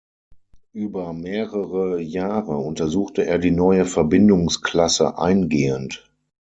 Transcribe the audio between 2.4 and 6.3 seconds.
untersuchte er die neue Verbindungsklasse eingehend.